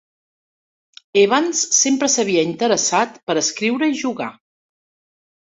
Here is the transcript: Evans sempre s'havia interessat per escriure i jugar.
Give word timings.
Evans 1.23 1.61
sempre 1.81 2.09
s'havia 2.13 2.47
interessat 2.53 3.21
per 3.29 3.37
escriure 3.43 3.93
i 3.93 4.01
jugar. 4.03 4.33